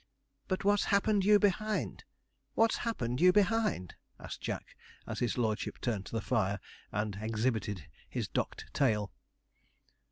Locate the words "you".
1.25-1.37, 3.21-3.31